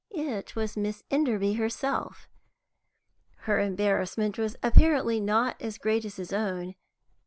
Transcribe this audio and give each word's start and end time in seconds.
It 0.09 0.55
was 0.55 0.75
Miss 0.75 1.03
Enderby 1.11 1.53
herself. 1.53 2.27
Her 3.41 3.59
embarrassment 3.59 4.39
was 4.39 4.55
apparently 4.63 5.19
not 5.19 5.61
as 5.61 5.77
great 5.77 6.05
as 6.05 6.15
his 6.15 6.33
own. 6.33 6.73